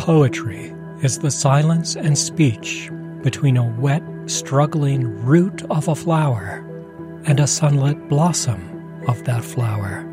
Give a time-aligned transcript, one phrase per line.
[0.00, 2.90] Poetry is the silence and speech
[3.22, 6.64] between a wet, struggling root of a flower
[7.26, 10.06] and a sunlit blossom of that flower.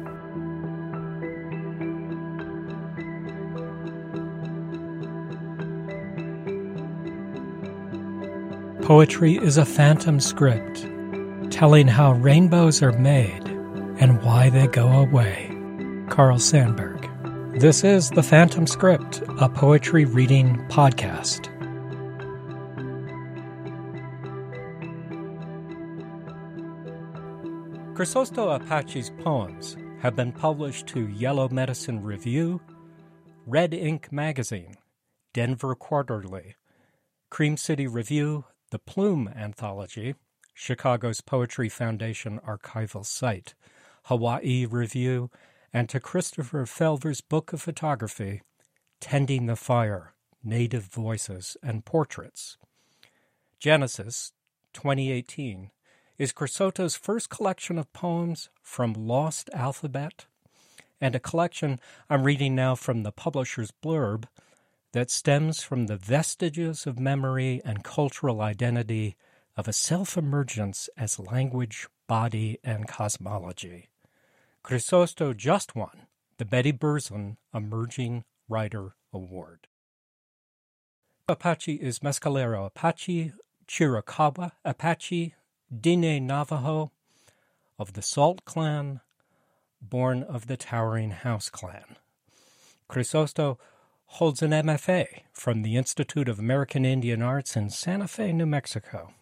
[8.82, 10.86] Poetry is a phantom script
[11.50, 13.48] telling how rainbows are made
[14.02, 15.48] and why they go away.
[16.10, 16.87] Carl Sandburg.
[17.58, 21.48] This is The Phantom Script, a poetry reading podcast.
[27.96, 32.62] Crisosto Apache's poems have been published to Yellow Medicine Review,
[33.48, 34.76] Red Ink Magazine,
[35.34, 36.58] Denver Quarterly,
[37.32, 40.14] Cream City Review, the Plume Anthology,
[40.54, 43.56] Chicago's Poetry Foundation archival site,
[44.04, 45.32] Hawaii Review,
[45.78, 48.42] and to Christopher Felver's book of photography,
[49.00, 52.58] Tending the Fire Native Voices and Portraits.
[53.60, 54.32] Genesis,
[54.74, 55.70] 2018,
[56.18, 60.26] is Crisosto's first collection of poems from Lost Alphabet,
[61.00, 64.24] and a collection I'm reading now from the publisher's blurb
[64.94, 69.16] that stems from the vestiges of memory and cultural identity
[69.56, 73.90] of a self emergence as language, body, and cosmology.
[74.64, 79.68] Crisosto just won the Betty Berzon Emerging Writer Award.
[81.28, 83.34] Apache is Mescalero Apache,
[83.68, 85.36] Chiricahua Apache,
[85.74, 86.92] Diné Navajo,
[87.80, 89.02] of the Salt Clan,
[89.82, 91.98] born of the Towering House Clan.
[92.88, 93.58] Crisosto
[94.06, 99.14] holds an MFA from the Institute of American Indian Arts in Santa Fe, New Mexico.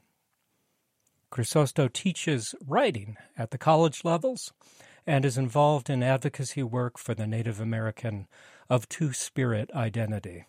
[1.31, 4.53] Crisosto teaches writing at the college levels
[5.07, 8.27] and is involved in advocacy work for the Native American
[8.69, 10.45] of Two Spirit identity.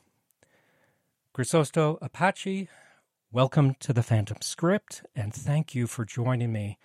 [1.33, 2.69] Crisosto Apache,
[3.31, 6.78] welcome to the Phantom Script, and thank you for joining me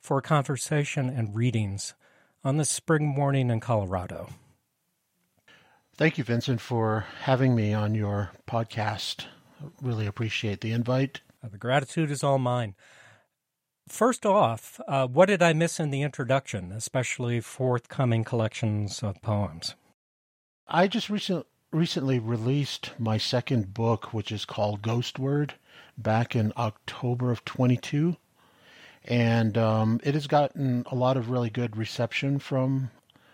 [0.00, 1.94] for a conversation and readings
[2.44, 4.28] on this spring morning in Colorado.
[5.96, 9.24] Thank you, Vincent, for having me on your podcast.
[9.82, 11.22] Really appreciate the invite.
[11.42, 12.74] Uh, the gratitude is all mine.
[13.88, 19.74] First off, uh, what did I miss in the introduction, especially forthcoming collections of poems?
[20.66, 25.54] I just recent, recently released my second book, which is called Ghost Word,
[25.96, 28.16] back in October of 22.
[29.04, 32.90] And um, it has gotten a lot of really good reception from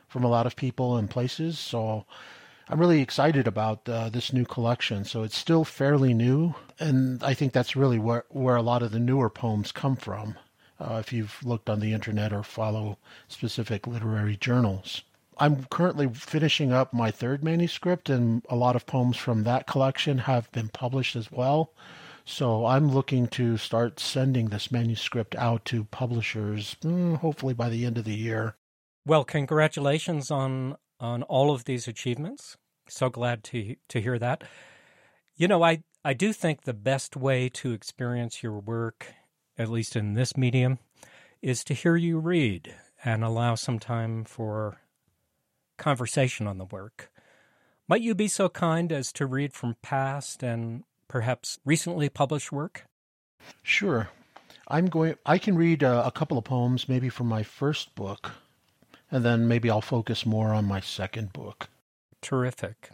[0.08, 1.58] from a lot of people and places.
[1.58, 2.06] So
[2.68, 5.04] I'm really excited about uh, this new collection.
[5.04, 8.92] So it's still fairly new, and I think that's really where where a lot of
[8.92, 10.36] the newer poems come from.
[10.80, 12.98] Uh, if you've looked on the internet or follow
[13.28, 15.02] specific literary journals.
[15.38, 20.18] I'm currently finishing up my third manuscript, and a lot of poems from that collection
[20.18, 21.72] have been published as well.
[22.24, 27.84] So I'm looking to start sending this manuscript out to publishers, mm, hopefully by the
[27.84, 28.56] end of the year.
[29.06, 32.56] Well, congratulations on on all of these achievements.
[32.88, 34.44] So glad to to hear that.
[35.36, 39.08] You know, I I do think the best way to experience your work,
[39.58, 40.78] at least in this medium,
[41.42, 44.80] is to hear you read and allow some time for
[45.76, 47.10] conversation on the work.
[47.86, 52.86] Might you be so kind as to read from past and perhaps recently published work?
[53.62, 54.08] Sure.
[54.68, 58.32] I'm going I can read uh, a couple of poems maybe from my first book
[59.10, 61.68] and then maybe I'll focus more on my second book.
[62.22, 62.90] Terrific.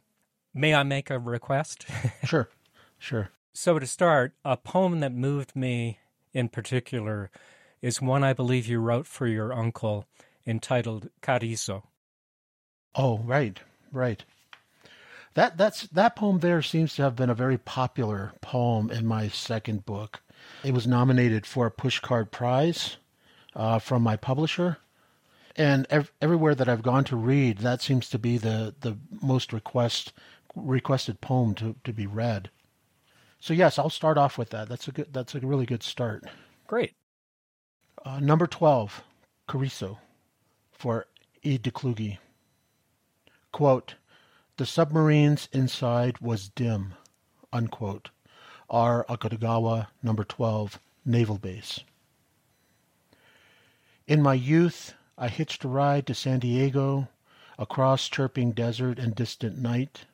[0.52, 1.86] May I make a request?
[2.24, 2.50] sure,
[2.98, 3.30] sure.
[3.52, 5.99] So, to start, a poem that moved me
[6.32, 7.30] in particular
[7.82, 10.06] is one I believe you wrote for your uncle
[10.46, 11.84] entitled Carrizo.
[12.94, 13.60] Oh, right,
[13.92, 14.24] right.
[15.34, 19.28] That that's that poem there seems to have been a very popular poem in my
[19.28, 20.22] second book.
[20.64, 22.96] It was nominated for a pushcart prize
[23.54, 24.78] uh, from my publisher,
[25.54, 29.52] and ev- everywhere that I've gone to read, that seems to be the the most
[29.52, 30.12] request
[30.56, 32.50] requested poem to, to be read.
[33.40, 34.68] So yes, I'll start off with that.
[34.68, 35.12] That's a good.
[35.12, 36.24] That's a really good start.
[36.66, 36.92] Great.
[38.04, 39.02] Uh, number twelve,
[39.48, 39.98] Carrizo,
[40.72, 41.06] for
[41.42, 41.58] E.
[41.58, 42.18] DeClugy.
[43.50, 43.94] Quote:
[44.58, 46.94] The submarines inside was dim.
[47.52, 48.10] Unquote.
[48.68, 49.04] R.
[49.08, 51.80] Akutagawa, number twelve, Naval Base.
[54.06, 57.08] In my youth, I hitched a ride to San Diego,
[57.58, 60.04] across chirping desert and distant night.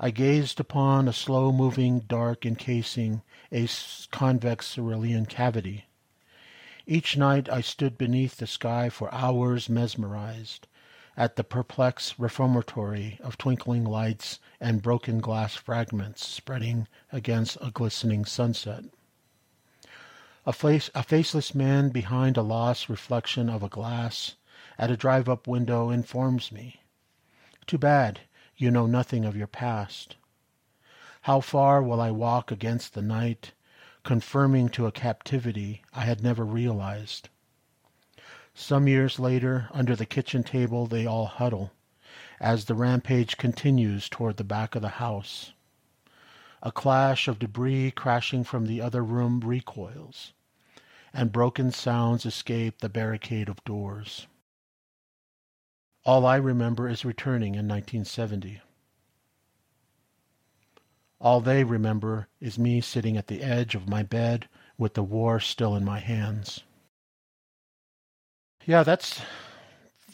[0.00, 3.68] I gazed upon a slow-moving, dark encasing a
[4.10, 5.84] convex cerulean cavity.
[6.84, 10.66] Each night I stood beneath the sky for hours mesmerized,
[11.16, 18.24] at the perplexed reformatory of twinkling lights and broken glass fragments spreading against a glistening
[18.24, 18.84] sunset.
[20.44, 24.34] A, face, a faceless man behind a lost reflection of a glass
[24.76, 26.80] at a drive-up window informs me.
[27.66, 28.22] Too bad
[28.56, 30.16] you know nothing of your past.
[31.22, 33.52] How far will I walk against the night,
[34.02, 37.28] confirming to a captivity I had never realized?
[38.54, 41.72] Some years later, under the kitchen table, they all huddle
[42.40, 45.52] as the rampage continues toward the back of the house.
[46.62, 50.32] A clash of debris crashing from the other room recoils,
[51.12, 54.26] and broken sounds escape the barricade of doors.
[56.04, 58.60] All I remember is returning in 1970.
[61.20, 65.40] All they remember is me sitting at the edge of my bed with the war
[65.40, 66.60] still in my hands.
[68.66, 69.22] Yeah, that's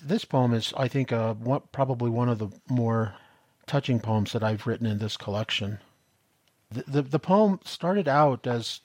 [0.02, 1.34] this poem is, I think, uh,
[1.72, 3.14] probably one of the more
[3.66, 5.80] touching poems that I've written in this collection.
[6.70, 8.80] The the, the poem started out as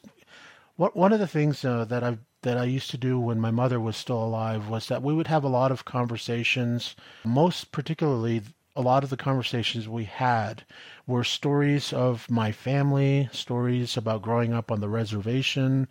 [0.76, 3.52] what one of the things uh, that I that I used to do when my
[3.52, 8.44] mother was still alive was that we would have a lot of conversations, most particularly
[8.76, 10.64] a lot of the conversations we had
[11.08, 15.88] were stories of my family, stories about growing up on the reservation.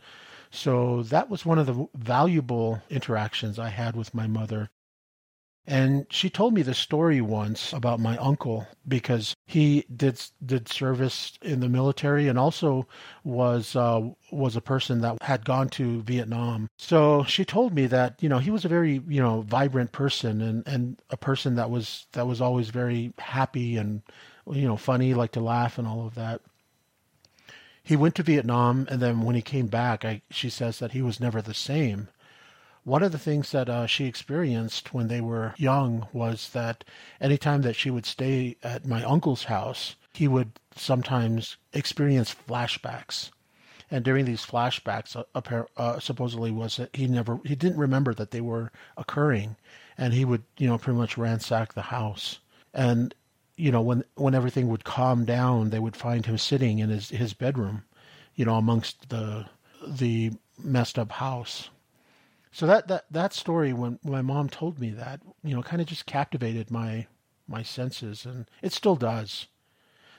[0.50, 4.70] So that was one of the valuable interactions I had with my mother.
[5.66, 11.38] And she told me the story once about my uncle because he did did service
[11.40, 12.86] in the military and also
[13.22, 16.68] was uh, was a person that had gone to Vietnam.
[16.76, 20.42] So she told me that you know he was a very you know vibrant person
[20.42, 24.02] and, and a person that was that was always very happy and
[24.50, 26.42] you know funny, like to laugh and all of that.
[27.82, 31.00] He went to Vietnam and then when he came back, I, she says that he
[31.00, 32.08] was never the same
[32.84, 36.84] one of the things that uh, she experienced when they were young was that
[37.18, 43.30] anytime that she would stay at my uncle's house, he would sometimes experience flashbacks.
[43.90, 48.32] And during these flashbacks, uh, uh, supposedly was that he never he didn't remember that
[48.32, 49.56] they were occurring,
[49.96, 52.40] and he would you know pretty much ransack the house.
[52.72, 53.14] And
[53.56, 57.10] you know when when everything would calm down, they would find him sitting in his
[57.10, 57.84] his bedroom,
[58.34, 59.46] you know amongst the
[59.86, 61.70] the messed up house
[62.54, 65.88] so that that that story when, my mom told me that you know kind of
[65.88, 67.06] just captivated my
[67.48, 69.48] my senses and it still does.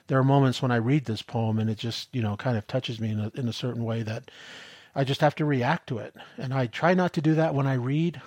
[0.08, 2.68] There are moments when i read this poem and it just you know kind of
[2.68, 4.30] touches me in a, in a certain way that
[4.94, 6.14] i just have to react to it.
[6.38, 8.22] And i try not to do that when i read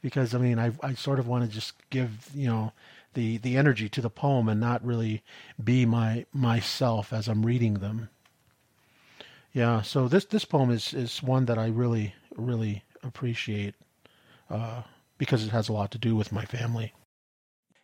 [0.00, 2.72] because i mean i i sort of want to just give you know
[3.12, 5.22] the the energy to the poem and not really
[5.62, 8.08] be my myself as i'm reading them.
[9.52, 13.74] Yeah so this this poem is is one that i really really appreciate
[14.50, 14.82] uh,
[15.18, 16.92] because it has a lot to do with my family.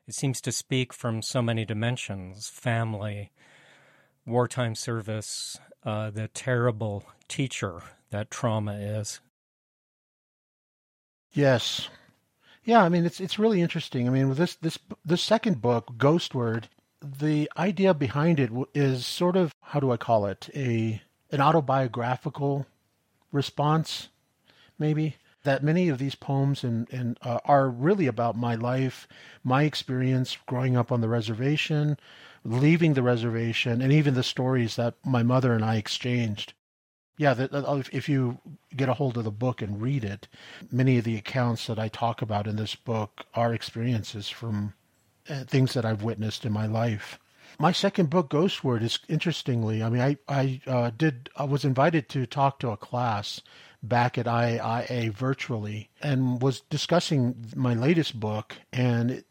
[0.06, 3.30] It seems to speak from so many dimensions family,
[4.26, 9.20] wartime service, uh, the terrible teacher that trauma is.
[11.32, 11.88] Yes.
[12.64, 14.06] Yeah, I mean it's it's really interesting.
[14.06, 16.68] I mean, with this this this second book, Ghost Word,
[17.00, 21.00] the idea behind it is sort of how do I call it a
[21.30, 22.66] an autobiographical
[23.30, 24.08] response
[24.78, 29.08] maybe that many of these poems and, and uh, are really about my life,
[29.44, 31.98] my experience growing up on the reservation,
[32.44, 36.54] leaving the reservation, and even the stories that my mother and I exchanged.
[37.16, 38.38] Yeah, that, if you
[38.76, 40.28] get a hold of the book and read it,
[40.70, 44.74] many of the accounts that I talk about in this book are experiences from
[45.28, 47.18] uh, things that I've witnessed in my life.
[47.58, 49.82] My second book, Ghost Word, is interestingly.
[49.82, 53.40] I mean, I I uh, did I was invited to talk to a class
[53.82, 58.56] back at IAIA virtually and was discussing my latest book.
[58.72, 59.26] And, it,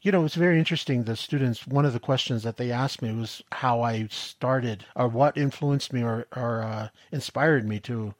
[0.00, 1.04] you know, it's very interesting.
[1.04, 5.08] The students, one of the questions that they asked me was how I started or
[5.08, 8.14] what influenced me or, or uh, inspired me to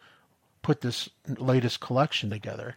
[0.62, 2.76] put this latest collection together.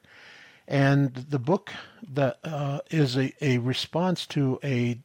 [0.68, 1.74] And the book
[2.14, 5.00] that uh, is a, a response to a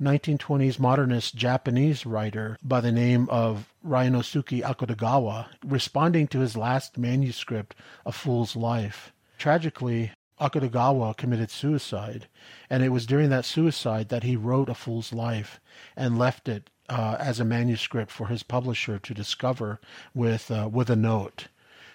[0.00, 7.74] 1920s modernist Japanese writer by the name of Ryunosuke Akutagawa, responding to his last manuscript,
[8.06, 9.12] A Fool's Life.
[9.38, 12.28] Tragically, Akutagawa committed suicide,
[12.70, 15.60] and it was during that suicide that he wrote A Fool's Life
[15.96, 19.80] and left it uh, as a manuscript for his publisher to discover
[20.14, 21.48] with uh, with a note.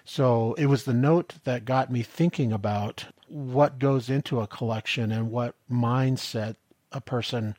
[0.04, 5.10] So it was the note that got me thinking about what goes into a collection
[5.10, 6.56] and what mindset
[6.92, 7.56] a person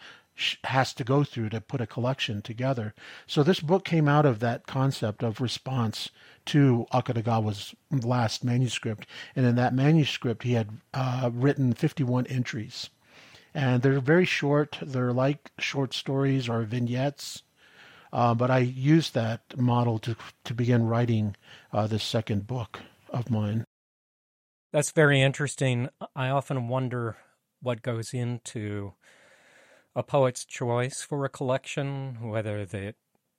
[0.66, 2.94] has to go through to put a collection together.
[3.26, 6.10] So this book came out of that concept of response
[6.48, 12.90] to Akutagawa's last manuscript, and in that manuscript he had uh, written 51 entries,
[13.54, 14.78] and they're very short.
[14.82, 17.44] They're like short stories or vignettes.
[18.12, 20.16] Uh, but I used that model to
[20.46, 21.36] to begin writing
[21.74, 23.66] uh, this second book of mine.
[24.72, 25.90] That's very interesting.
[26.16, 27.18] I often wonder
[27.62, 28.94] what goes into
[29.96, 32.94] a poet's choice for a collection, whether they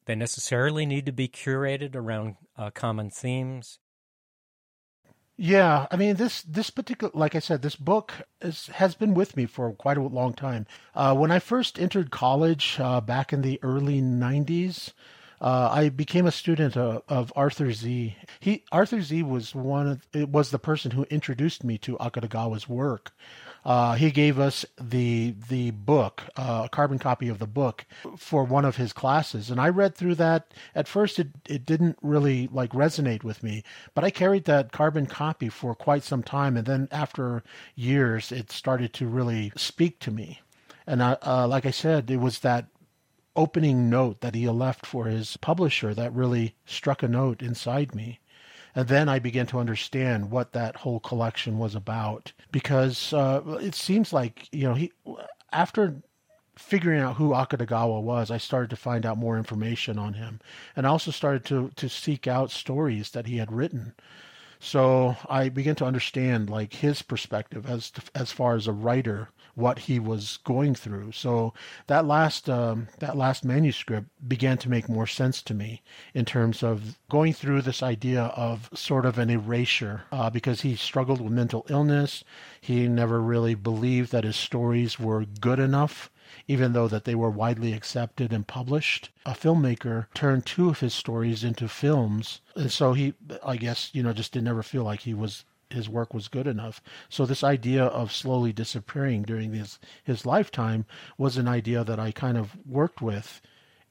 [0.07, 3.79] they necessarily need to be curated around uh, common themes.
[5.37, 9.37] Yeah, I mean this this particular, like I said, this book is, has been with
[9.37, 10.67] me for quite a long time.
[10.95, 14.95] Uh, when I first entered college uh, back in the early '90s,
[15.41, 18.17] uh, I became a student of, of, Arthur Sze.
[18.41, 22.67] He Arthur Sze was one of it was the person who introduced me to Akutagawa's
[22.67, 23.13] work.
[23.67, 27.85] Uh, he gave us the the book, uh, a carbon copy of the book,
[28.17, 30.55] for one of his classes, and I read through that.
[30.73, 35.07] At first, it it didn't really like resonate with me, but I carried that carbon
[35.07, 37.43] copy for quite some time, and then after
[37.75, 40.43] years, it started to really speak to me.
[40.87, 42.69] And I, uh, like I said, it was that
[43.35, 48.21] opening note that he left for his publisher that really struck a note inside me.
[48.77, 53.75] And then I began to understand what that whole collection was about because uh, it
[53.75, 54.93] seems like, you know, he,
[55.51, 56.03] after
[56.57, 60.41] figuring out who Akutagawa was, I started to find out more information on him
[60.77, 63.95] and also started to, to seek out stories that he had written.
[64.59, 69.81] So I began to understand like his perspective as as far as a writer what
[69.81, 71.11] he was going through.
[71.11, 71.53] So
[71.89, 75.83] that last um, that last manuscript began to make more sense to me
[76.15, 80.77] in terms of going through this idea of sort of an erasure uh, because he
[80.77, 82.23] struggled with mental illness.
[82.61, 86.11] He never really believed that his stories were good enough
[86.49, 89.11] even though that they were widely accepted and published.
[89.25, 94.03] A filmmaker turned two of his stories into films, and so he, I guess, you
[94.03, 96.81] know, just did never feel like he was his work was good enough.
[97.09, 100.87] So this idea of slowly disappearing during his his lifetime
[101.19, 103.41] was an idea that I kind of worked with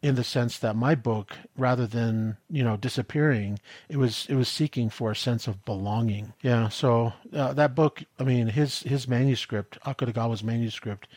[0.02, 4.48] in the sense that my book rather than you know disappearing it was it was
[4.50, 6.34] seeking for a sense of belonging.
[6.42, 11.08] Yeah so uh, that book i mean his his manuscript akutagawa's manuscript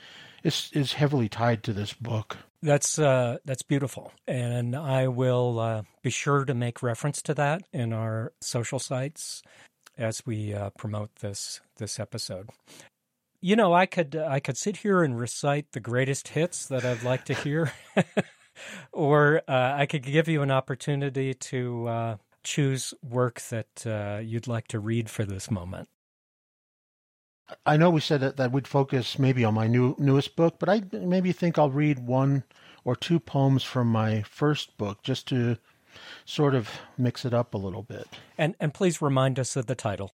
[0.43, 2.39] is is heavily tied to this book.
[2.63, 7.63] That's uh, that's beautiful, and I will uh, be sure to make reference to that
[7.73, 9.43] in our social sites
[9.99, 12.49] as we uh, promote this this episode.
[13.41, 17.03] You know, I could I could sit here and recite the greatest hits that I'd
[17.03, 17.73] like to hear,
[18.93, 24.49] or uh, I could give you an opportunity to uh, choose work that uh, you'd
[24.49, 25.89] like to read for this moment.
[27.65, 30.69] I know we said that, that we'd focus maybe on my new newest book, but
[30.69, 32.45] I maybe think I'll read one
[32.85, 35.57] or two poems from my first book just to
[36.25, 38.07] sort of mix it up a little bit.
[38.37, 40.13] And and please remind us of the title.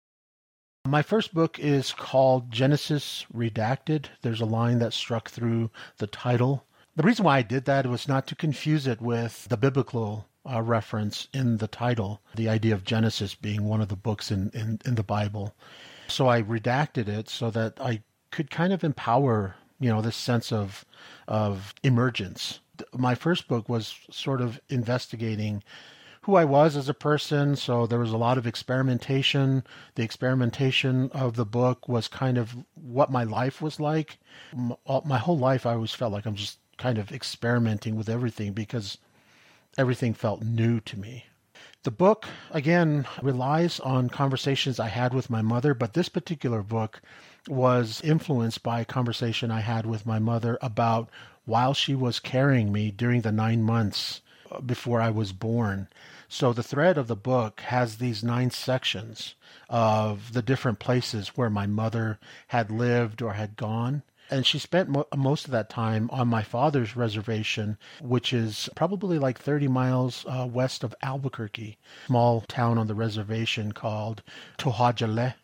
[0.86, 4.06] My first book is called Genesis Redacted.
[4.20, 6.66] There's a line that struck through the title.
[6.94, 10.60] The reason why I did that was not to confuse it with the biblical uh,
[10.60, 14.78] reference in the title, the idea of Genesis being one of the books in, in,
[14.84, 15.54] in the Bible.
[16.08, 20.52] So I redacted it so that I could kind of empower, you know, this sense
[20.52, 20.84] of
[21.26, 22.60] of emergence
[22.96, 25.62] my first book was sort of investigating
[26.22, 27.54] who I was as a person.
[27.54, 29.62] So there was a lot of experimentation.
[29.94, 34.18] The experimentation of the book was kind of what my life was like.
[34.54, 38.98] My whole life, I always felt like I'm just kind of experimenting with everything because
[39.76, 41.26] everything felt new to me.
[41.82, 47.02] The book, again, relies on conversations I had with my mother, but this particular book
[47.48, 51.10] was influenced by a conversation I had with my mother about
[51.44, 55.88] while she was carrying me during the nine months uh, before I was born.
[56.28, 59.34] So the thread of the book has these nine sections
[59.68, 64.02] of the different places where my mother had lived or had gone.
[64.30, 69.18] And she spent mo- most of that time on my father's reservation, which is probably
[69.18, 74.22] like 30 miles uh, west of Albuquerque, small town on the reservation called
[74.58, 75.34] Tohajiilee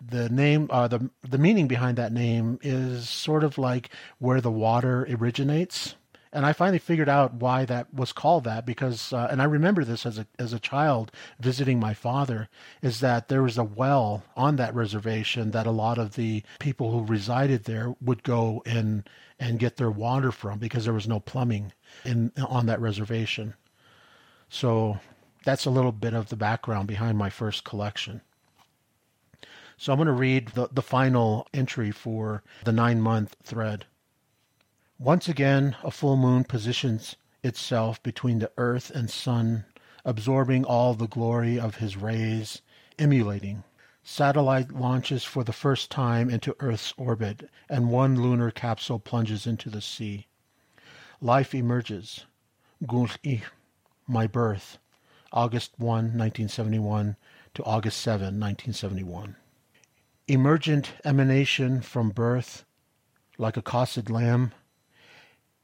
[0.00, 4.50] the name, uh, the the meaning behind that name is sort of like where the
[4.50, 5.94] water originates.
[6.32, 9.84] And I finally figured out why that was called that because, uh, and I remember
[9.84, 11.10] this as a as a child
[11.40, 12.48] visiting my father,
[12.82, 16.90] is that there was a well on that reservation that a lot of the people
[16.90, 21.20] who resided there would go and and get their water from because there was no
[21.20, 21.72] plumbing
[22.04, 23.54] in on that reservation.
[24.48, 24.98] So
[25.44, 28.20] that's a little bit of the background behind my first collection.
[29.76, 33.86] So I'm going to read the, the final entry for the nine month thread.
[34.98, 39.64] Once again, a full moon positions itself between the earth and sun
[40.06, 42.62] absorbing all the glory of his rays,
[42.96, 43.64] emulating.
[44.04, 49.68] Satellite launches for the first time into Earth's orbit, and one lunar capsule plunges into
[49.68, 50.28] the sea.
[51.20, 52.24] Life emerges.
[52.84, 53.42] Gul'i,
[54.06, 54.78] my birth,
[55.32, 57.16] August 1, 1971
[57.54, 59.34] to August 7, 1971.
[60.28, 62.64] Emergent emanation from birth,
[63.38, 64.50] like a cossid lamb.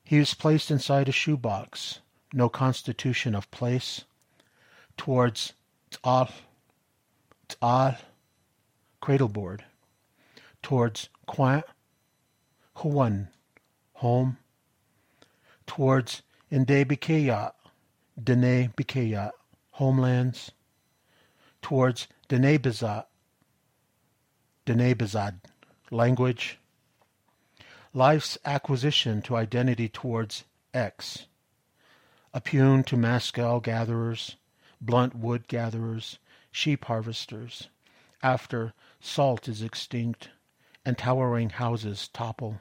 [0.05, 1.99] He is placed inside a shoebox,
[2.33, 4.05] no constitution of place,
[4.97, 5.55] towards
[5.91, 6.31] T'al,
[7.49, 7.97] T'al,
[9.03, 9.63] cradleboard,
[10.63, 11.65] towards Quan,
[12.77, 13.31] Huan,
[13.95, 14.39] home,
[15.67, 17.55] towards Inde Bikayat,
[18.23, 19.33] Dene Bikayat,
[19.73, 20.53] homelands,
[21.61, 23.07] towards Dene Bizat,
[24.65, 25.41] Dene Bizad,
[25.91, 26.61] language,
[27.93, 31.27] life's acquisition to identity towards X,
[32.33, 34.37] Apune to Mascal gatherers,
[34.81, 36.21] blunt wood gatherers,
[36.53, 37.71] sheep harvesters,
[38.23, 40.31] after salt is extinct
[40.85, 42.61] and towering houses topple.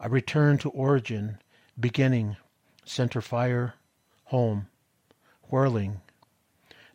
[0.00, 1.38] A return to origin,
[1.78, 2.36] beginning,
[2.84, 3.74] center fire,
[4.24, 4.66] home,
[5.50, 6.00] whirling.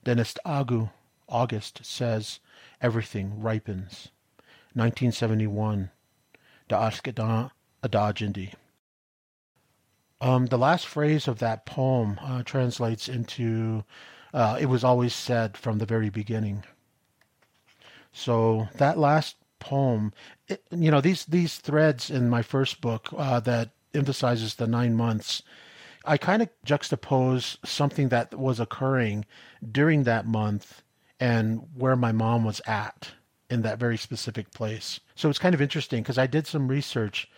[0.03, 0.91] Dennis Agu,
[1.29, 2.41] August, says
[2.81, 4.09] everything ripens.
[4.73, 5.91] 1971,
[6.69, 7.51] Da'askedan
[7.83, 8.53] Adajindi.
[10.21, 13.83] Um, the last phrase of that poem uh, translates into
[14.33, 16.63] uh, it was always said from the very beginning.
[18.13, 20.13] So that last poem,
[20.47, 24.95] it, you know, these these threads in my first book uh, that emphasizes the nine
[24.95, 25.41] months,
[26.05, 29.25] I kind of juxtapose something that was occurring
[29.69, 30.83] during that month
[31.21, 33.11] and where my mom was at
[33.49, 34.99] in that very specific place.
[35.15, 37.29] So it's kind of interesting because I did some research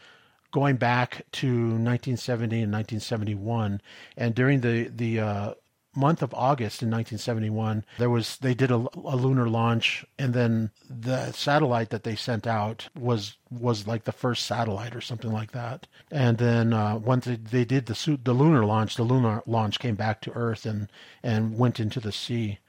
[0.52, 3.82] going back to 1970 and 1971,
[4.16, 5.54] and during the the uh,
[5.96, 10.72] month of August in 1971, there was they did a, a, lunar launch, and then
[10.90, 15.52] the satellite that they sent out was was like the first satellite or something like
[15.52, 15.88] that.
[16.12, 20.22] And then uh, once they, did the the lunar launch, the lunar launch came back
[20.22, 20.90] to Earth and
[21.22, 22.60] and went into the sea.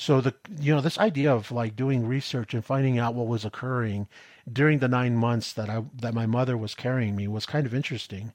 [0.00, 3.44] So the you know this idea of like doing research and finding out what was
[3.44, 4.08] occurring
[4.50, 7.74] during the nine months that I that my mother was carrying me was kind of
[7.74, 8.32] interesting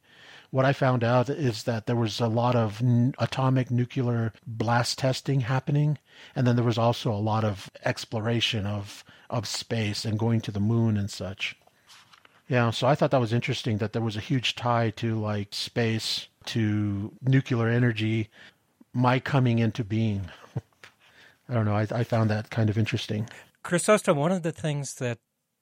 [0.54, 4.99] what I found out is that there was a lot of n- atomic nuclear blast
[4.99, 5.97] testing happening,
[6.36, 10.52] and then there was also a lot of exploration of of space and going to
[10.52, 11.56] the moon and such.
[12.47, 15.56] Yeah, so I thought that was interesting that there was a huge tie to like
[15.56, 18.30] space, to nuclear energy,
[18.93, 20.30] my coming into being.
[21.49, 21.75] I don't know.
[21.75, 23.29] I, I found that kind of interesting.
[23.63, 25.19] Crisosto, one of the things that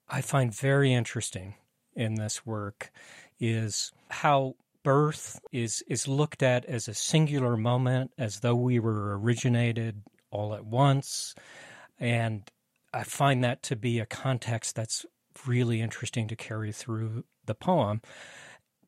[0.09, 1.55] I find very interesting
[1.95, 2.91] in this work
[3.39, 9.17] is how birth is is looked at as a singular moment, as though we were
[9.17, 11.35] originated all at once,
[11.99, 12.49] and
[12.93, 15.05] I find that to be a context that's
[15.45, 18.01] really interesting to carry through the poem.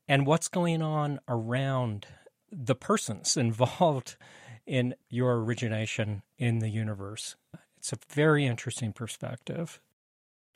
[0.08, 2.06] And what's going on around
[2.51, 4.17] the persons involved
[4.65, 7.36] in your origination in the universe.
[7.78, 9.80] It's a very interesting perspective.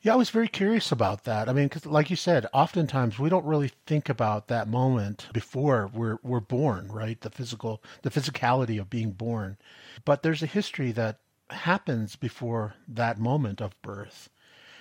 [0.02, 1.50] Yeah, I was very curious about that.
[1.50, 5.90] I mean, because like you said, oftentimes we don't really think about that moment before
[5.94, 7.20] we're we're born, right?
[7.20, 9.58] The physical, the physicality of being born.
[10.06, 14.30] But there's a history that happens before that moment of birth,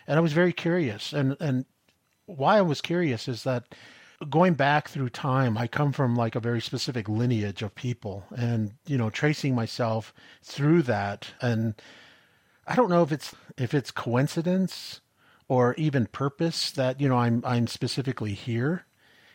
[0.06, 1.12] and I was very curious.
[1.14, 1.64] And and
[2.26, 3.74] why I was curious is that
[4.29, 8.72] going back through time, I come from like a very specific lineage of people, and
[8.87, 11.74] you know, tracing myself through that, and
[12.66, 15.00] I don't know if it's if it's coincidence
[15.48, 18.87] or even purpose that you know I'm I'm specifically here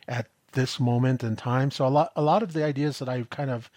[0.08, 1.72] at this moment in time.
[1.72, 3.70] So a lot a lot of the ideas that I've kind of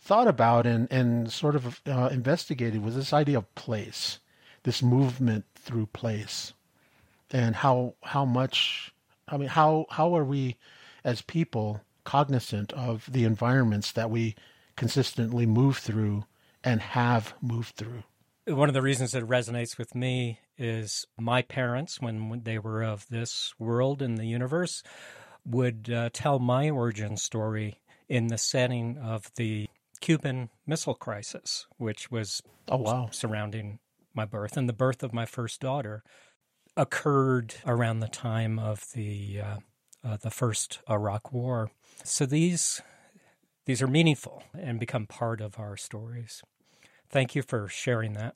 [0.00, 4.20] thought about and and sort of uh, investigated was this idea of place,
[4.64, 6.54] this movement through place,
[7.30, 8.92] and how how much
[9.28, 10.56] I mean how how are we
[11.04, 14.34] as people cognizant of the environments that we
[14.76, 16.24] consistently move through
[16.62, 18.04] and have moved through.
[18.46, 23.06] One of the reasons it resonates with me is my parents, when they were of
[23.08, 24.82] this world and the universe,
[25.44, 29.68] would uh, tell my origin story in the setting of the
[30.00, 33.80] Cuban Missile Crisis, which was oh wow surrounding
[34.14, 36.02] my birth and the birth of my first daughter
[36.76, 39.56] occurred around the time of the uh,
[40.04, 41.70] uh, the first Iraq War.
[42.04, 42.80] So these
[43.64, 46.42] these are meaningful and become part of our stories.
[47.08, 48.34] Thank you for sharing that.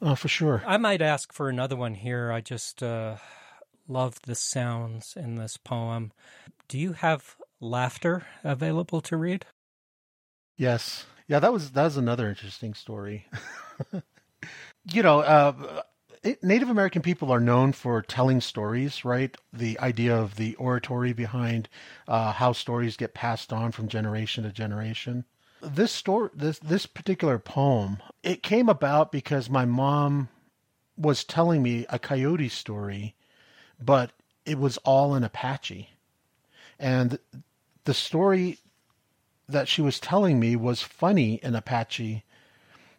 [0.00, 0.62] Oh, for sure.
[0.66, 2.32] I might ask for another one here.
[2.32, 3.16] I just uh,
[3.88, 6.12] love the sounds in this poem.
[6.68, 9.46] Do you have laughter available to read?
[10.56, 13.26] Yes, Yeah, that was that was another interesting story.
[14.92, 15.82] you know, uh,
[16.24, 19.36] Native American people are known for telling stories, right?
[19.52, 21.68] The idea of the oratory behind
[22.06, 25.24] uh, how stories get passed on from generation to generation.
[25.60, 30.28] This story, this this particular poem, it came about because my mom
[30.96, 33.16] was telling me a coyote story,
[33.80, 34.12] but
[34.46, 35.90] it was all in Apache,
[36.78, 37.18] and
[37.84, 38.58] the story
[39.48, 42.24] that she was telling me was funny in Apache,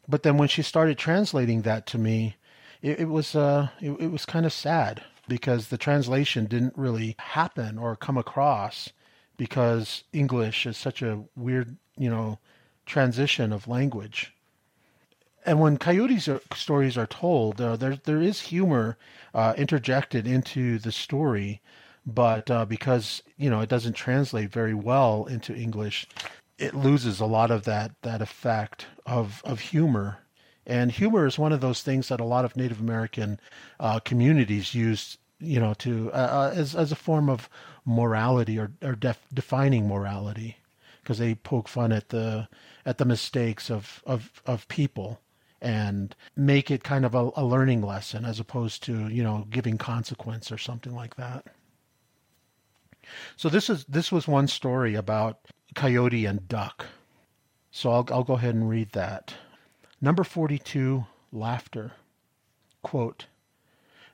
[0.07, 2.36] but then when she started translating that to me
[2.84, 7.15] it, it was uh, it, it was kind of sad because the translation didn't really
[7.17, 8.89] happen or come across
[9.38, 12.38] because English is such a weird, you know,
[12.86, 14.34] transition of language.
[15.46, 18.98] And when coyotes are, stories are told, uh, there there is humor
[19.34, 21.62] uh, interjected into the story,
[22.06, 26.06] but uh, because you know it doesn't translate very well into English,
[26.58, 30.19] it loses a lot of that that effect of of humor
[30.65, 33.39] and humor is one of those things that a lot of Native American
[33.80, 37.49] uh, communities use, you know, to uh, uh, as as a form of
[37.86, 40.58] morality or or def- defining morality,
[41.02, 42.47] because they poke fun at the
[42.86, 45.19] at the mistakes of of of people
[45.62, 49.78] and make it kind of a, a learning lesson as opposed to you know giving
[49.78, 51.45] consequence or something like that.
[53.36, 55.39] So this is this was one story about
[55.76, 56.86] coyote and duck.
[57.71, 59.34] So I'll I'll go ahead and read that.
[60.03, 61.93] Number 42, laughter.
[62.81, 63.27] Quote,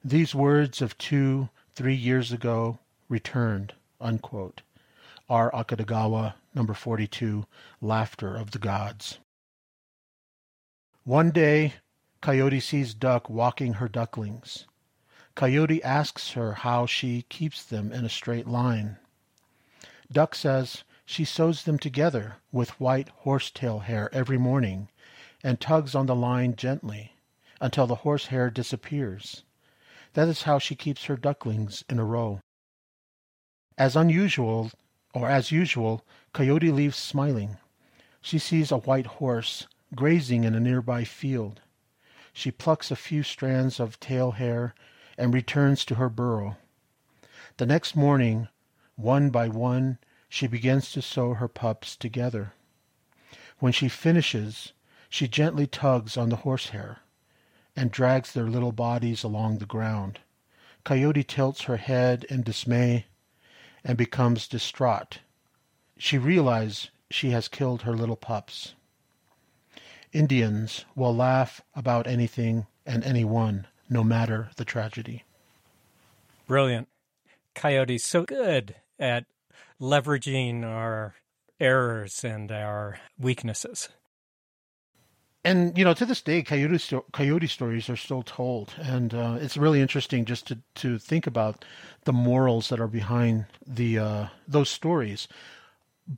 [0.03, 4.61] These words of two, three years ago returned, unquote.
[5.27, 5.49] R.
[5.51, 7.47] Akutagawa, number 42,
[7.81, 9.17] Laughter of the Gods.
[11.05, 11.73] One day,
[12.21, 14.67] Coyote sees Duck walking her ducklings.
[15.33, 18.97] Coyote asks her how she keeps them in a straight line.
[20.11, 24.89] Duck says she sews them together with white horsetail hair every morning
[25.43, 27.13] and tugs on the line gently
[27.61, 29.43] until the horsehair disappears.
[30.13, 32.39] That is how she keeps her ducklings in a row.
[33.77, 34.71] As unusual,
[35.13, 37.57] or as usual, Coyote leaves smiling.
[38.21, 41.61] She sees a white horse grazing in a nearby field.
[42.33, 44.75] She plucks a few strands of tail hair
[45.17, 46.57] and returns to her burrow.
[47.57, 48.47] The next morning,
[48.95, 49.97] one by one,
[50.29, 52.53] she begins to sew her pups together.
[53.59, 54.73] When she finishes,
[55.09, 56.99] she gently tugs on the horsehair
[57.75, 60.19] and drags their little bodies along the ground.
[60.83, 63.05] Coyote tilts her head in dismay
[63.83, 65.19] and becomes distraught.
[65.97, 68.75] She realizes she has killed her little pups.
[70.13, 75.23] Indians will laugh about anything and anyone, no matter the tragedy.
[76.47, 76.87] Brilliant.
[77.55, 79.25] Coyote's so good at
[79.81, 81.15] leveraging our
[81.59, 83.89] errors and our weaknesses
[85.43, 88.73] and you know to this day coyote sto- coyote stories are still told.
[88.77, 91.65] And uh, it's really interesting just to to think about
[92.03, 95.27] the morals that are behind the uh, those stories.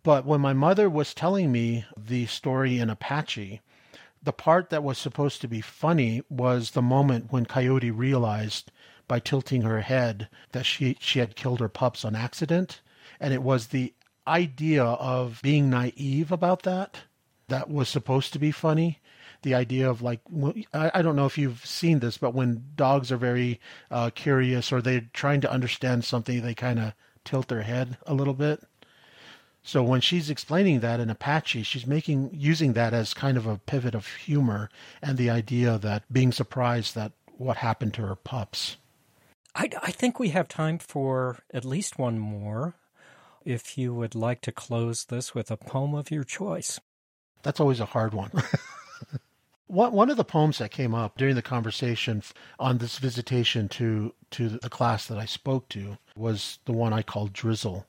[0.04, 3.62] But when my mother was telling me the story in apache
[4.24, 8.72] the part that was supposed to be funny was the moment when coyote realized
[9.08, 12.82] by tilting her head that she she had killed her pups on accident.
[13.20, 13.94] And it was the
[14.28, 17.00] idea of being naive about that
[17.48, 19.00] that was supposed to be funny
[19.44, 20.22] the idea of like
[20.74, 24.82] I, don't know if you've seen this, but when dogs are very uh, curious or
[24.82, 28.64] they're trying to understand something, they kind of tilt their head a little bit.
[29.64, 33.58] So when she's explaining that in Apache, she's making using that as kind of a
[33.58, 34.70] pivot of humor
[35.02, 38.78] and the idea that being surprised that what happened to her pups.
[39.56, 42.76] I, I think we have time for at least one more.
[43.44, 46.80] If you would like to close this with a poem of your choice.
[47.42, 48.32] That's always a hard one.
[49.72, 52.24] One of the poems that came up during the conversation
[52.60, 57.04] on this visitation to to the class that I spoke to was the one I
[57.04, 57.86] called Drizzle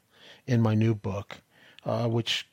[0.46, 1.42] in my new book,
[1.84, 2.46] uh, which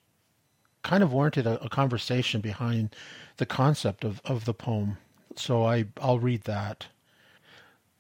[0.82, 2.96] kind of warranted a, a, conversation behind
[3.38, 4.98] the concept of, of the poem.
[5.36, 6.88] So I I'll read that.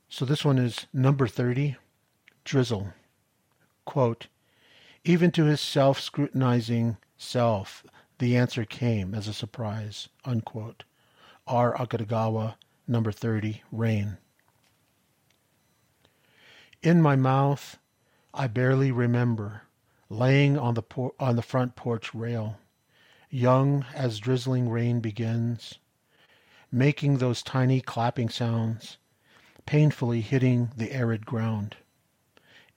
[0.09, 1.75] So this one is number thirty,
[2.43, 2.93] Drizzle.
[3.85, 4.25] Quote,
[5.03, 7.83] even to his self scrutinizing self,
[8.17, 10.09] the answer came as a surprise.
[10.25, 10.85] Unquote.
[11.49, 11.75] R.
[11.75, 12.55] Akutagawa,
[12.87, 14.19] number 30, Rain.
[16.83, 17.79] In my mouth,
[18.33, 19.63] I barely remember,
[20.09, 22.59] laying on the, por- on the front porch rail,
[23.31, 25.79] young as drizzling rain begins,
[26.71, 28.97] making those tiny clapping sounds,
[29.65, 31.77] painfully hitting the arid ground,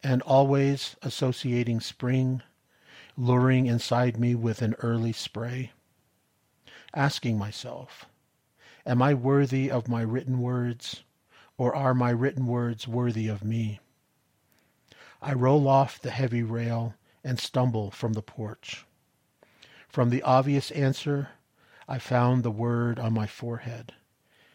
[0.02, 2.42] and always associating spring,
[3.18, 5.72] luring inside me with an early spray.
[6.94, 8.06] asking myself,
[8.84, 11.04] Am I worthy of my written words,
[11.56, 13.78] or are my written words worthy of me?
[15.20, 18.84] I roll off the heavy rail and stumble from the porch.
[19.88, 21.28] From the obvious answer,
[21.86, 23.94] I found the word on my forehead,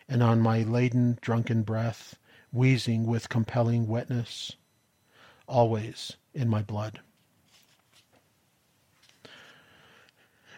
[0.10, 2.18] and on my laden, drunken breath,
[2.52, 4.58] wheezing with compelling wetness,
[5.48, 7.00] always in my blood.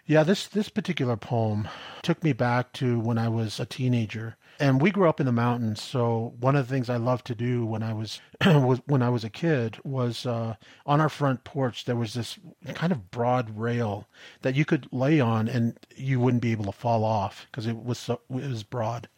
[0.09, 1.67] Yeah, this this particular poem
[2.01, 5.31] took me back to when I was a teenager, and we grew up in the
[5.31, 5.83] mountains.
[5.83, 9.09] So one of the things I loved to do when I was, was when I
[9.09, 12.39] was a kid was uh, on our front porch there was this
[12.73, 14.07] kind of broad rail
[14.41, 17.77] that you could lay on, and you wouldn't be able to fall off because it
[17.77, 19.09] was so, it was broad.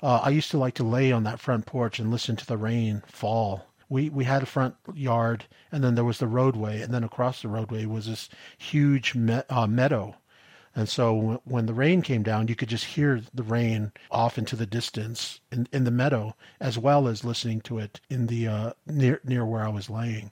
[0.00, 2.56] Uh, I used to like to lay on that front porch and listen to the
[2.56, 6.94] rain fall we we had a front yard and then there was the roadway and
[6.94, 10.14] then across the roadway was this huge me- uh, meadow
[10.74, 14.54] and so when the rain came down, you could just hear the rain off into
[14.54, 18.72] the distance in, in the meadow, as well as listening to it in the uh,
[18.86, 20.30] near near where I was laying.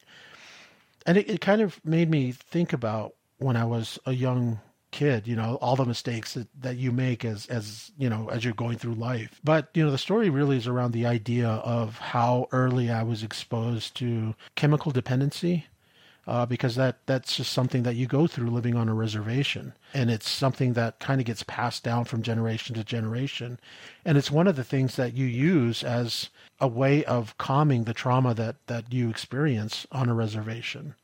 [1.06, 4.60] And it, it kind of made me think about when I was a young
[4.92, 8.44] kid, you know, all the mistakes that, that you make as as you know as
[8.44, 9.40] you're going through life.
[9.42, 13.24] But you know, the story really is around the idea of how early I was
[13.24, 15.66] exposed to chemical dependency
[16.28, 20.10] uh, because that that's just something that you go through living on a reservation, and
[20.10, 23.58] it's something that kind of gets passed down from generation to generation,
[24.04, 26.28] and it's one of the things that you use as
[26.60, 30.94] a way of calming the trauma that that you experience on a reservation.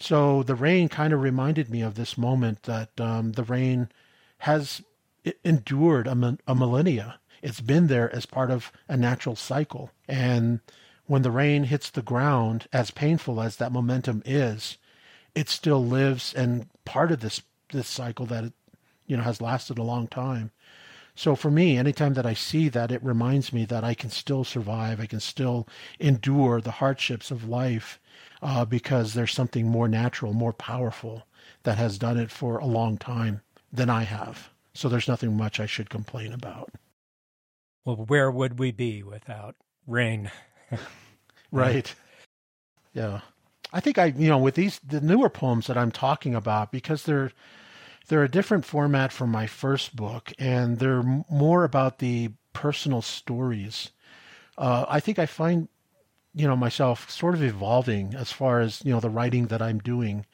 [0.00, 3.88] So the rain kind of reminded me of this moment that um, the rain
[4.38, 4.82] has
[5.44, 7.20] endured a, a millennia.
[7.40, 10.58] It's been there as part of a natural cycle, and
[11.10, 14.78] when the rain hits the ground, as painful as that momentum is,
[15.34, 17.42] it still lives and part of this
[17.72, 18.52] this cycle that it,
[19.08, 20.52] you know has lasted a long time.
[21.16, 24.44] So for me, anytime that I see that, it reminds me that I can still
[24.44, 25.00] survive.
[25.00, 25.66] I can still
[25.98, 27.98] endure the hardships of life
[28.40, 31.26] uh, because there's something more natural, more powerful
[31.64, 33.40] that has done it for a long time
[33.72, 34.50] than I have.
[34.74, 36.70] So there's nothing much I should complain about.
[37.84, 39.56] Well, where would we be without
[39.88, 40.30] rain?
[41.52, 41.94] right.
[42.92, 43.20] Yeah.
[43.72, 47.04] I think I, you know, with these the newer poems that I'm talking about because
[47.04, 47.32] they're
[48.08, 53.90] they're a different format from my first book and they're more about the personal stories.
[54.58, 55.68] Uh, I think I find,
[56.34, 59.78] you know, myself sort of evolving as far as you know the writing that I'm
[59.78, 60.26] doing.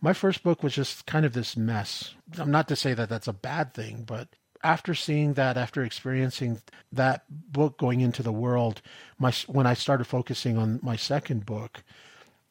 [0.00, 2.14] My first book was just kind of this mess.
[2.38, 4.28] I'm not to say that that's a bad thing, but
[4.62, 6.60] after seeing that, after experiencing
[6.92, 8.82] that book going into the world,
[9.18, 11.82] my when I started focusing on my second book,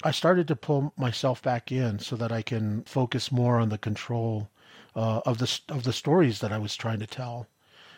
[0.03, 3.77] I started to pull myself back in so that I can focus more on the
[3.77, 4.49] control
[4.95, 7.47] uh, of the of the stories that I was trying to tell.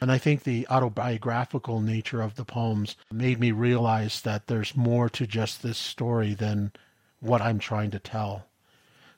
[0.02, 5.10] And I think the autobiographical nature of the poems made me realize that there's more
[5.10, 6.72] to just this story than
[7.20, 8.46] what I'm trying to tell.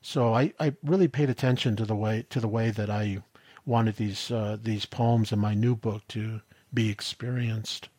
[0.02, 3.22] So I, I really paid attention to the way to the way that I
[3.66, 6.42] wanted these uh, these poems in my new book to
[6.74, 7.90] be experienced.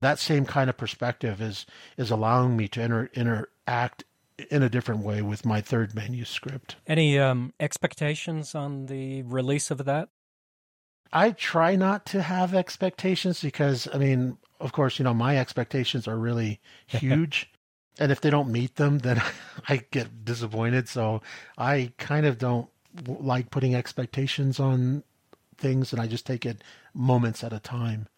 [0.00, 4.04] That same kind of perspective is is allowing me to inter, interact
[4.50, 6.76] in a different way with my third manuscript.
[6.86, 10.08] Any um, expectations on the release of that?
[11.12, 16.08] I try not to have expectations because, I mean, of course, you know, my expectations
[16.08, 17.50] are really huge.
[18.00, 19.22] and if they don't meet them, then
[19.68, 20.88] I get disappointed.
[20.88, 21.22] So
[21.56, 22.68] I kind of don't
[23.06, 25.02] like putting expectations on
[25.56, 28.08] things, and I just take it moments at a time.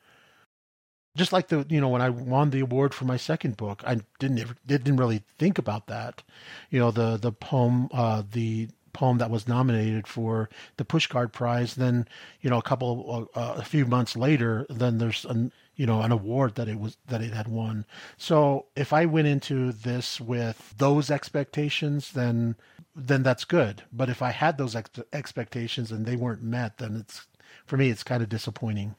[1.16, 4.00] Just like the you know when I won the award for my second book, I
[4.18, 6.22] didn't didn't really think about that.
[6.70, 11.74] You know the the poem uh, the poem that was nominated for the Pushcart Prize.
[11.74, 12.08] Then,
[12.40, 16.10] you know, a couple, uh, a few months later, then there's an, you know, an
[16.10, 17.84] award that it was that it had won.
[18.16, 22.56] So if I went into this with those expectations, then
[22.96, 23.82] then that's good.
[23.92, 27.26] But if I had those ex- expectations and they weren't met, then it's
[27.66, 28.96] for me it's kind of disappointing.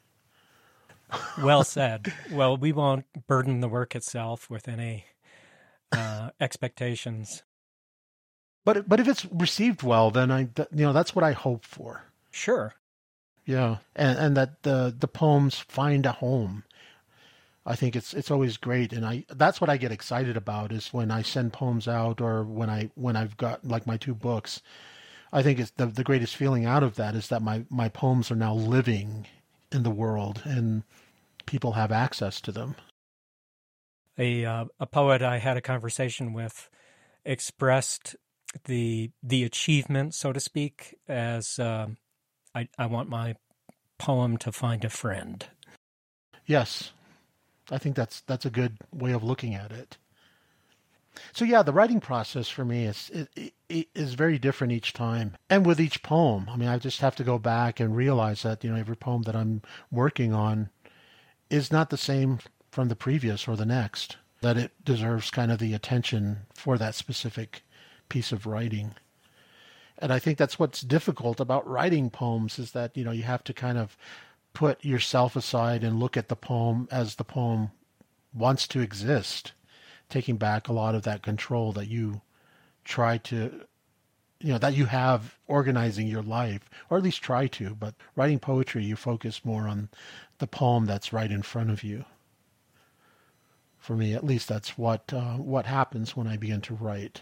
[1.41, 2.13] well said.
[2.31, 5.05] Well, we won't burden the work itself with any
[5.91, 7.43] uh, expectations.
[8.63, 12.03] But but if it's received well, then I you know that's what I hope for.
[12.31, 12.73] Sure.
[13.45, 16.63] Yeah, and and that the the poems find a home
[17.67, 20.93] I think it's it's always great, and I that's what I get excited about is
[20.93, 24.61] when I send poems out or when I when I've got like my two books.
[25.33, 28.31] I think it's the the greatest feeling out of that is that my my poems
[28.31, 29.27] are now living
[29.69, 30.83] in the world and
[31.45, 32.75] people have access to them.
[34.17, 36.69] A uh, a poet I had a conversation with
[37.25, 38.15] expressed
[38.63, 41.87] the the achievement, so to speak, as uh,
[42.55, 43.35] I, I want my
[43.97, 45.45] poem to find a friend.
[46.45, 46.93] Yes,
[47.71, 49.97] I think that's that's a good way of looking at it.
[51.33, 55.35] So yeah, the writing process for me is it, it is very different each time,
[55.49, 56.47] and with each poem.
[56.49, 59.23] I mean, I just have to go back and realize that you know every poem
[59.23, 60.69] that I'm working on
[61.49, 62.39] is not the same
[62.71, 64.17] from the previous or the next.
[64.41, 67.63] That it deserves kind of the attention for that specific
[68.07, 68.93] piece of writing.
[69.97, 73.43] And I think that's what's difficult about writing poems is that you know you have
[73.45, 73.97] to kind of
[74.57, 77.69] put yourself aside and look at the poem as the poem
[78.33, 79.51] wants to exist
[80.09, 82.19] taking back a lot of that control that you
[82.83, 83.61] try to
[84.39, 88.39] you know that you have organizing your life or at least try to but writing
[88.39, 89.89] poetry you focus more on
[90.39, 92.03] the poem that's right in front of you.
[93.77, 97.21] For me at least that's what uh, what happens when i begin to write.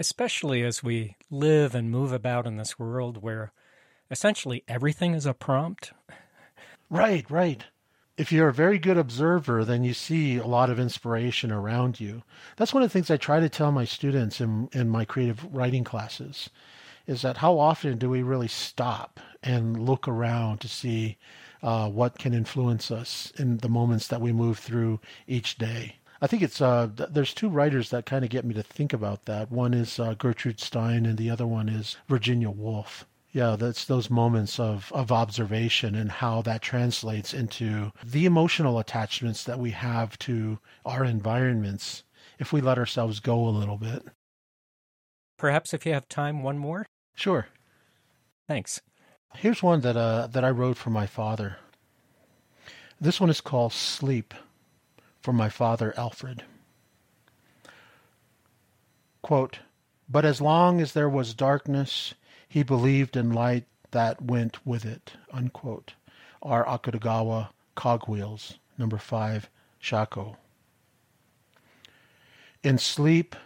[0.00, 3.52] Especially as we live and move about in this world where
[4.10, 5.92] essentially everything is a prompt
[6.90, 7.64] right right
[8.16, 12.22] if you're a very good observer, then you see a lot of inspiration around you.
[12.56, 15.44] That's one of the things I try to tell my students in, in my creative
[15.52, 16.48] writing classes
[17.06, 21.18] is that how often do we really stop and look around to see
[21.62, 25.96] uh, what can influence us in the moments that we move through each day?
[26.22, 29.26] I think it's uh, there's two writers that kind of get me to think about
[29.26, 29.50] that.
[29.50, 33.04] One is uh, Gertrude Stein, and the other one is Virginia Woolf.
[33.34, 39.42] Yeah, that's those moments of, of observation and how that translates into the emotional attachments
[39.42, 42.04] that we have to our environments
[42.38, 44.04] if we let ourselves go a little bit.
[45.36, 46.86] Perhaps if you have time, one more?
[47.16, 47.48] Sure.
[48.46, 48.80] Thanks.
[49.34, 51.56] Here's one that uh, that I wrote for my father.
[53.00, 54.32] This one is called Sleep
[55.20, 56.44] for my father Alfred.
[59.22, 59.58] Quote,
[60.08, 62.14] but as long as there was darkness,
[62.48, 65.12] he believed in light that went with it.
[65.32, 65.94] Unquote.
[66.42, 66.64] R.
[66.66, 70.36] Akutagawa, Cogwheels, number 5, Shako.
[72.62, 73.36] In sleep,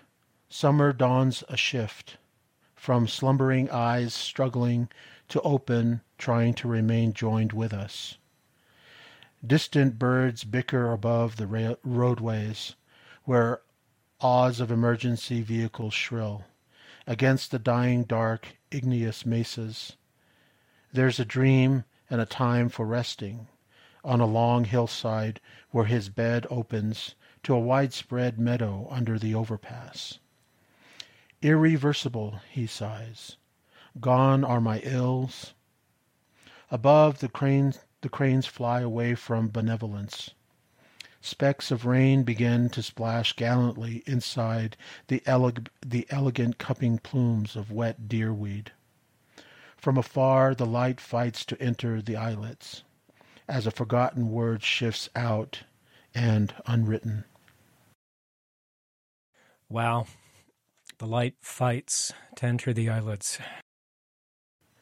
[0.49, 2.17] summer dawns a shift,
[2.75, 4.89] from slumbering eyes struggling
[5.29, 8.17] to open, trying to remain joined with us.
[9.47, 12.75] Distant birds bicker above the ra- roadways,
[13.25, 13.61] where
[14.21, 16.45] awes of emergency vehicles shrill.
[17.09, 19.97] Against the dying dark, igneous mesas.
[20.93, 23.49] There's a dream and a time for resting
[24.05, 25.41] on a long hillside
[25.71, 30.19] where his bed opens to a widespread meadow under the overpass.
[31.41, 33.39] Irreversible, he sighs.
[33.99, 35.55] Gone are my ills.
[36.71, 40.35] Above the cranes, the cranes fly away from benevolence.
[41.21, 44.77] Specks of rain begin to splash gallantly inside
[45.09, 48.69] the, eleg- the elegant cupping plumes of wet deerweed.
[49.77, 52.83] From afar, the light fights to enter the islets
[53.49, 55.63] as a forgotten word shifts out
[56.15, 57.25] and unwritten.
[59.69, 60.07] Wow.
[60.99, 63.39] The light fights to enter the eyelids.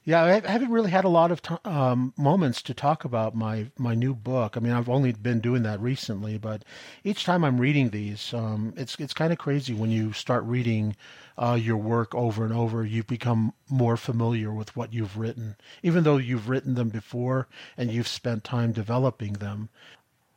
[0.07, 3.97] Yeah, I haven't really had a lot of um, moments to talk about my my
[3.97, 4.57] new book.
[4.57, 6.65] I mean, I've only been doing that recently, but
[7.03, 10.95] each time I'm reading these, um, it's it's kind of crazy when you start reading
[11.37, 12.87] uh, your work over and over.
[12.87, 17.91] You become more familiar with what you've written, even though you've written them before and
[17.91, 19.71] you've spent time developing them.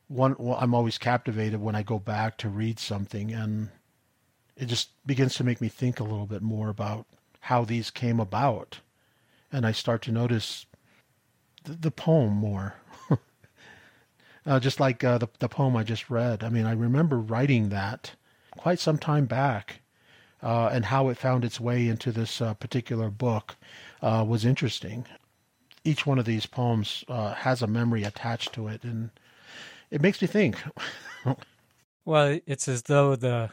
[0.08, 3.70] One, well, I'm always captivated when I go back to read something, and
[4.58, 7.06] it just begins to make me think a little bit more about
[7.42, 8.80] how these came about
[9.52, 10.66] and I start to notice
[11.64, 12.76] the, the poem more.
[14.46, 16.44] uh, just like uh, the, the poem I just read.
[16.44, 18.16] I mean, I remember writing that
[18.58, 19.82] quite some time back,
[20.44, 23.56] uh, and how it found its way into this uh, particular book
[24.02, 25.06] uh, was interesting.
[25.84, 29.12] Each one of these poems uh, has a memory attached to it, and
[29.90, 30.58] it makes me think.
[32.06, 33.52] well, it's as though the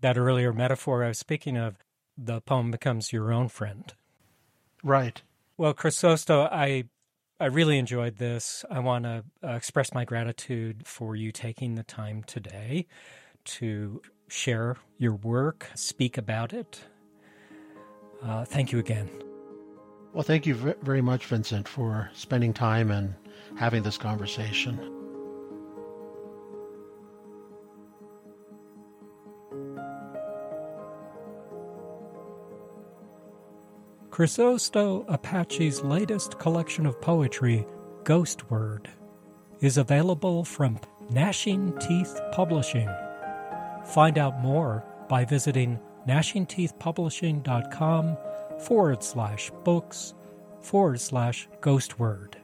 [0.00, 1.76] that earlier metaphor I was speaking of,
[2.16, 3.92] the poem becomes your own friend.
[4.84, 5.20] Right.
[5.56, 6.84] Well, Crisosto, I
[7.40, 8.64] I really enjoyed this.
[8.70, 12.86] I want to uh, express my gratitude for you taking the time today
[13.44, 16.84] to share your work, speak about it.
[18.22, 19.10] Uh, thank you again.
[20.12, 23.14] Well, thank you very much, Vincent, for spending time and
[23.56, 25.03] having this conversation.
[34.14, 37.66] Crisosto Apache's latest collection of poetry,
[38.04, 38.88] Ghost Word,
[39.58, 40.78] is available from
[41.10, 42.88] Gnashing Teeth Publishing.
[43.86, 48.16] Find out more by visiting gnashingteethpublishing.com
[48.60, 50.14] forward slash books
[50.60, 52.34] forward slash ghostword.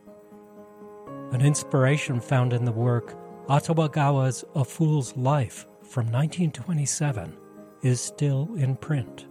[1.31, 3.15] An inspiration found in the work
[3.47, 7.37] Akutagawa's A Fool's Life from 1927
[7.85, 9.27] is still in print.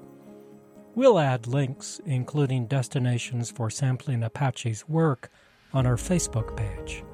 [0.99, 5.29] We'll add links, including destinations for sampling Apache's work,
[5.71, 7.05] on our Facebook page,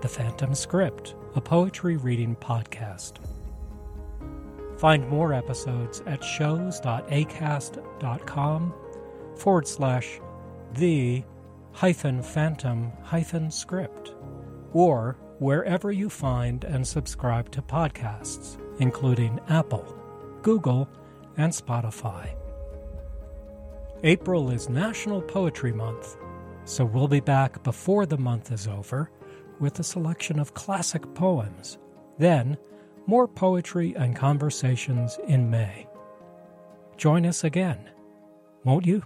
[0.00, 3.18] The Phantom Script, a poetry reading podcast.
[4.78, 8.74] Find more episodes at shows.acast.com
[9.36, 10.20] forward slash
[10.72, 11.22] the
[11.72, 14.14] hyphen phantom hyphen script
[14.72, 19.94] or wherever you find and subscribe to podcasts, including Apple,
[20.40, 20.88] Google,
[21.36, 22.34] and Spotify.
[24.06, 26.18] April is National Poetry Month,
[26.66, 29.10] so we'll be back before the month is over
[29.60, 31.78] with a selection of classic poems.
[32.18, 32.58] Then,
[33.06, 35.86] more poetry and conversations in May.
[36.98, 37.88] Join us again,
[38.62, 39.02] won't you?